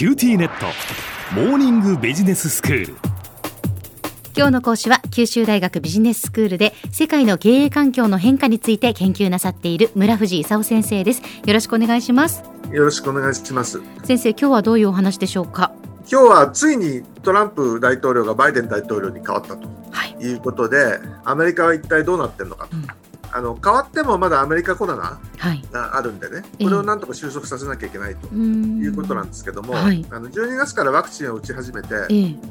[0.00, 0.64] QTnet。
[1.34, 2.96] モーニングビジネススクール。
[4.34, 11.20] 今日の講師は九州大学ビジネススクールで世界の経営環境の変化について研究なさっている村藤勲先生です。
[11.44, 12.42] よろしくお願いします。
[12.72, 13.82] よろしくお願いします。
[14.04, 15.70] 先生今日はどういうお話でしょうか？
[16.10, 19.68] 今日はついにトランプ大統領がバイデン大統領に変わったと
[20.18, 20.32] い。
[20.32, 22.86] うことで、はい、アメリカは一体どうなってるのかと、うん
[23.32, 25.20] あの変わってもまだアメリカコロナ
[25.70, 31.94] があるんでね、はい、これをなんとか収束させなきゃいけないということなんですけども、はい、あの12月からワクチンを打ち始めて、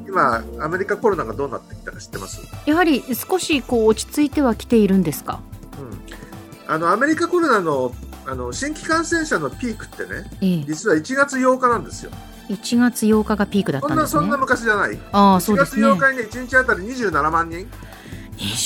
[0.08, 2.42] 今、アメリカコロナがどうなってきたか知ってます？
[2.66, 5.42] やはり少しこう落ち着いてはきているんですか、
[5.78, 7.94] うん、あのアメリカコロナの
[8.26, 10.30] あの新規感染者のピークってね、
[10.66, 12.12] 実は1月8日なんですよ。
[12.48, 14.98] 1月8日がピークだったんです、ね、そんな昔じゃない。
[15.12, 17.68] あそうですね、1月8日に、ね、1日あたり27万人。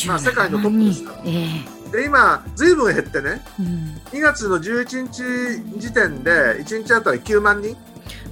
[0.07, 1.17] まあ、世界のトップですから。
[1.25, 5.11] えーで今、ずいぶん減ってね、うん、2月の11
[5.73, 6.31] 日時点で
[6.63, 7.77] 1日あたり9万人。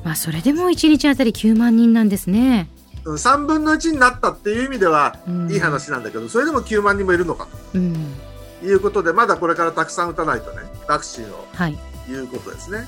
[0.03, 2.69] まあ、それでも1日あたり9万人なんですね。
[3.05, 5.15] 3分の1になったっていう意味では
[5.51, 7.45] いい話なんだけど、うん、それでも9万人もいるのか。
[7.45, 8.15] と、うん、
[8.63, 11.77] いうことでまだこれからたくさん打たないとねワクチンを、はい、
[12.09, 12.87] いうことですね。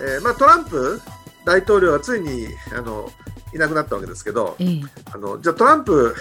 [0.00, 1.00] えーまあ、トランプ
[1.44, 3.10] 大統領はついにあの
[3.52, 6.14] いなくなったわけですけど、えー、あのじゃあトランプ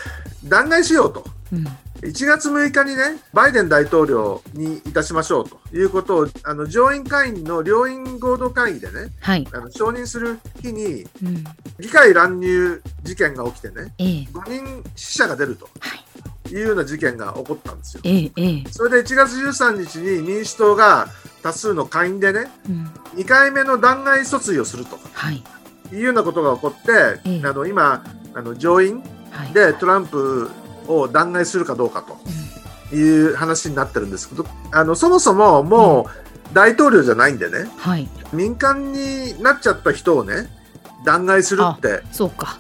[0.46, 1.24] 弾劾しようと。
[1.52, 1.66] うん
[2.04, 11.44] 1月6日にね、バイデン大統領にいたしましょうということを、あの上院会員の両院合同会議でね、はい、あの承認する日に、うん、
[11.80, 15.66] 議会乱入事件が起きてね、えー、5人死者が出ると。
[15.66, 16.04] い。
[16.56, 18.02] うような事件が起こったんですよ。
[18.06, 21.08] えー、それで1月13日に民主党が
[21.42, 25.44] 多数の下院でね、うん、2回目の弾劾訴追をすると、はい、
[25.92, 26.92] いうようなことが起こって、
[27.26, 28.04] えー、あの今
[28.36, 29.04] あの上院
[29.54, 30.52] でトランプ
[30.88, 32.04] を弾劾するかどうか
[32.92, 36.08] という話になってるんですけど、あのそもそもも
[36.52, 40.48] う大統領じゃないんでね、はい、民間になっちゃった人をね
[41.06, 42.60] 弾劾するってそうか。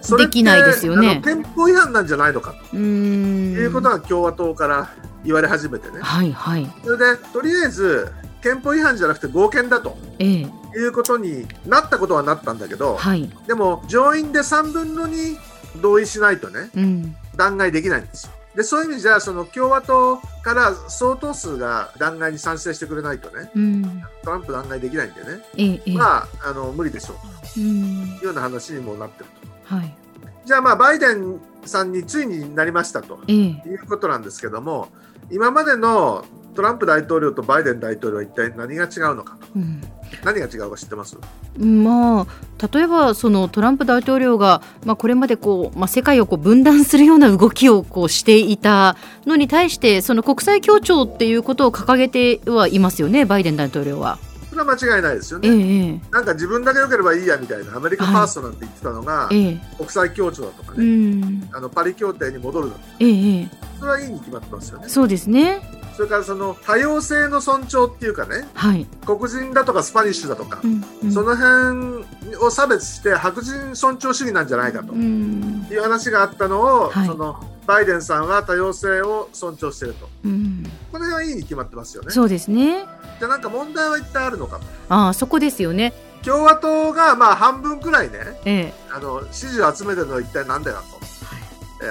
[0.00, 1.22] それできないですよね。
[1.24, 4.90] 憲法違反なんじゃないのかということが共和党から
[5.24, 15.36] 言われ始めてね、はいはい、それでとりあえず憲法違反じゃなくて合憲だと、ええ、いうことになったことはなったんだけど、はい、でも上院で3分の2
[15.80, 18.32] 同意しないとね、うん、弾劾できないんですよ。
[18.54, 27.16] でそういう意味じゃその共和党から相当数が弾劾に賛成してくれないとね、うん、トランプ弾劾できないんでね、ええ、まああの無理でしょう。
[27.54, 29.26] というような話にもなってる
[29.68, 29.74] と。
[29.74, 29.96] はい、
[30.44, 34.88] じゃあまあバイデンさんについになりましたということなんですけども、
[35.30, 39.80] 今までのトランプ大統領とバイデン大統領は一体何が違うのかと、うん、
[40.24, 41.16] 何が違うか知ってます？
[41.58, 48.96] まあ、例えばそのトランプ大統領が、まあ、これまでこう、まあ、世界をこう分断するような動きをこうしていた
[49.26, 54.18] のに対してその国際協調っていうことを掲げてはいますよねバイデン大統領は。
[54.48, 63.48] それは間違いないですよね、ええ、なんか自分だけ良ければいいやみたいなアメリカファーストなんて言ってたのが、はい、国際協調だとかね、あのパリ協定に戻るだとか、え、
[63.80, 64.88] それはいいに決まってますよね。
[64.90, 65.62] そうですね
[65.94, 82.10] それからその多様性の尊重っていうかね、はい、黒人だとかスパニッシュだとか、うんうん、その辺を差別して白人尊重主義なんじゃないかという話があったのを、はい、そのバイデンさんは多様性を尊重していると、うん、この辺はいいに決まってますよね。
[82.10, 82.84] そうですね。
[83.18, 85.92] じゃあなんか問題は一体あるのかああそこですよね。
[86.24, 91.02] 共和党がまあ半分くらいね、ええ、あの支持を集めてるのは一体なんだよと。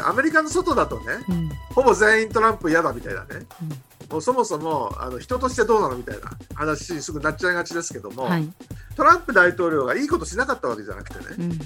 [0.08, 3.28] アメリカの外だとね、うん、ほぼ全員トランプ嫌だみたいなね、
[3.62, 3.70] うん、
[4.12, 8.48] もうそもそもあの人としてどうなのみたいな話にすぐなっちゃいがちですけども、はい、
[8.96, 11.60] トランプ大統領がいいことしなかったわけじゃなくてね、うん、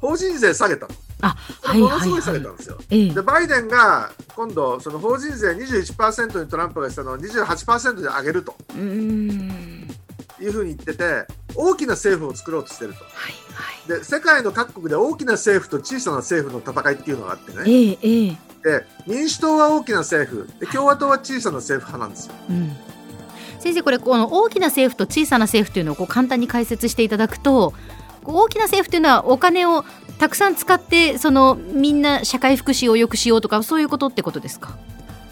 [0.00, 0.94] 法人税下げたの。
[1.22, 1.36] あ
[1.74, 2.76] ものすごい下げたんですよ。
[2.76, 8.56] はいはいはい、でバイデンが今度その法人税21%にトランプがしたのを28%で上げると。
[8.74, 9.88] うん。
[10.40, 18.38] いうふうに言ってて大きな政府を作ろうとしてると、はいはい、で世界の各国で大きな政府と小さな政府の戦いっていうのがあってね、えーえー、で
[19.06, 22.34] 民主党は大きな政府で共和党は小さな政府派なんですよ。
[22.50, 22.76] うん。
[23.58, 27.74] 先生これこの大きな政府と小さな政府というのをこう簡単に解説していただくと
[28.24, 29.84] 大きな政府というのはお金を
[30.18, 34.76] たくさん使ってそのみんな社会福祉を良くしようとかそういうことってことですか？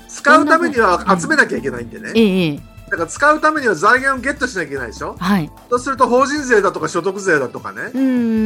[0.08, 5.16] 使うためには集めなきゃいけないんでね、うん、ええ、だから使うためには財源をゲットしなきゃいけないでしょ？
[5.18, 5.50] はい。
[5.70, 7.90] そうすると法人税だとか所得税だとかね、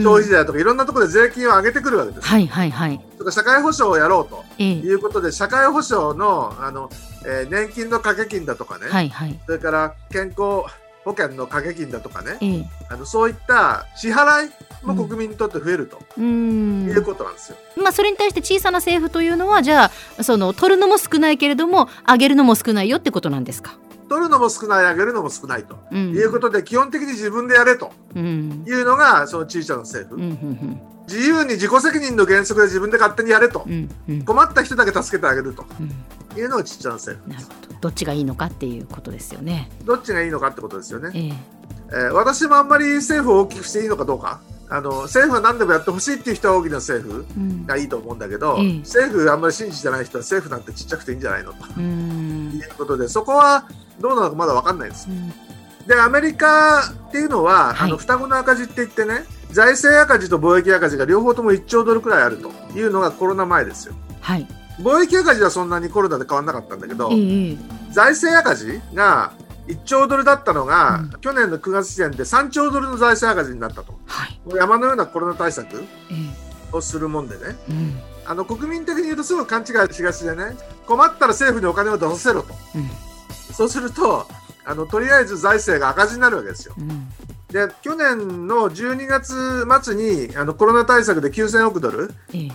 [0.02, 2.26] 消費税だとかいろんなところで税金を上げてくるわけです。
[2.26, 3.00] はいはいはい。
[3.18, 6.90] とか社会保障をやろうということで、え社会保障のあの、
[7.24, 10.64] えー、年金の掛け金だとかね、はいはい、それから健康
[11.04, 14.50] 保険の掛け金だとかね、えあのそういった支払い
[14.84, 17.58] も国民にとって増えると、うん、いうことなんですよ。
[17.80, 23.76] まあ、それに対して小さな政府というのはじゃあその取るのも少ないけれども上げるのも少ないよってことなんですか？
[24.12, 27.92] 取るのも少ない上げるのも少ないと、うん、いうことで基本的に自分でやれと。
[28.14, 33.66] いうのがその小さな政府、うん、自由に自己責任の原則で自分で勝手にやれと、
[34.26, 35.64] 困った人だけ助けてあげると。
[36.36, 37.78] いうのがちっちゃな政府なるほど。
[37.80, 39.70] どっちがいいのかっていうことですよね。
[39.84, 44.40] どっちがいいのかってことですよね、えー、えー、私もあんまり政府を大きくしていいのかどうか。
[44.68, 47.26] あの政府は何でもやってほしいっていう人は大きな政府
[47.66, 51.78] がいいと思うんだけど、うん、政府あんまり信じてない人は政府なんてちっちゃくていいんじゃないのと。
[51.78, 53.68] いうことでそこは
[54.00, 55.08] どうなのかまだ分かんないです。
[55.08, 55.32] うん、
[55.86, 63.94] でアメリカっていうのは、はい、あの双子の赤字って言ってね財政赤字と貿易赤字が両方とも1兆ドルくらいあるというのがコロナ前ですよ。
[64.20, 64.46] はい、
[64.78, 67.10] 貿易赤字はそんなにコロナで変わらなかったんだけど、
[67.90, 69.32] 財政赤字が
[69.66, 75.84] 1兆ドルだったのが、うん、去年の9月時点で3兆ドルの財政赤字になったと、はい、もう山のようなコロナ対策
[76.72, 80.56] をするもんでね、うん、あの国民的に言うとすぐ勘違いしがちでね
[80.86, 82.90] 困ったら政府にお金を出させろと、うん、
[83.52, 84.26] そうすると
[84.64, 86.74] あのとりあえず財政が赤字になるわけですよ。
[87.52, 92.10] で去年の12月末にあのコロナ対策で9000億ドル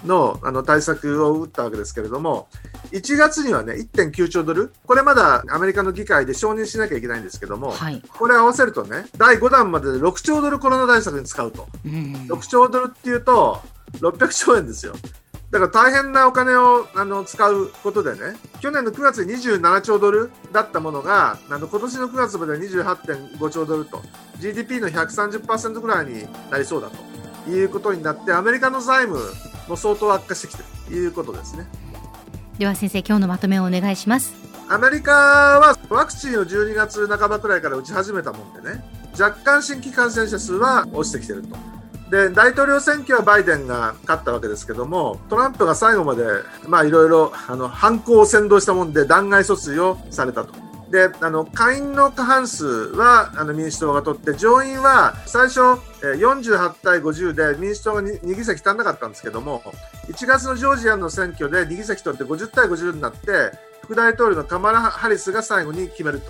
[0.06, 2.48] の,、あの対策を打ったわけですけれども
[2.92, 4.74] 1月にはね1.9兆ドル。
[4.88, 11.92] これまだアメリカの議会で承認しなきゃいけないんですけども、はい、これ合わせるとね第5弾までで6兆ドルコロナ対策に使うと、うん、
[12.30, 13.62] 6兆ドルっていうと
[14.00, 14.96] 600兆円ですよ。
[15.60, 24.04] だから大変なお金をあの使うことでね、去年の9月に27兆ドルだったものが、あの今年の9月まで28.5兆ドルと、
[24.40, 26.92] GDP の130%ぐらいになりそうだ
[27.46, 29.20] ということになって、アメリカの財務
[29.68, 31.66] も相当悪化してきているということですね。
[32.60, 34.36] では先生、今日のまとめをお願いします。
[34.70, 38.84] アメリカはワクチンを12月半ばくらいから打ち始めたもんでね、
[39.20, 41.77] 若干新規感染者数は落ちてきてると。
[42.10, 46.24] で大統領選挙はバイデンが勝ったわけですけどもトランプが最後まで
[46.88, 50.68] いろいろ犯行を先導したもんで弾劾訴追をされたと。
[50.90, 55.60] であの下院の過半数はあの民主党が取って上院は最初
[56.02, 59.62] 48対50で民主党が 2, 2議席足んなかったんですけども
[60.08, 63.52] 1月のジョージアの選挙で2議席取って50対50になって
[63.82, 66.22] 副大統領のカマラ・ハリスが最後に決める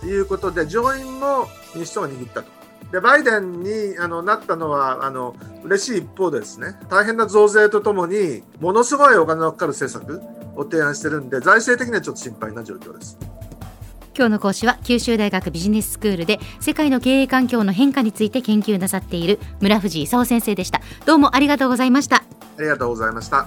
[0.00, 2.55] ということで上院も民主党が握ったと。
[2.92, 5.34] でバイデンにあのなったのはあの
[5.64, 10.22] 嬉しい一方でですね大変な増税とともにものすごいお金のかかる政策
[10.56, 13.18] を提案してるんで財政的にはちょっと心配な状況です。
[14.16, 20.80] 今日の講師は九州大学ビジネススクールで世界の経営環境の変化について研究なさっている村藤勲先生でした。
[21.04, 22.24] どうもありがとうございました。
[22.58, 23.46] ありがとうございました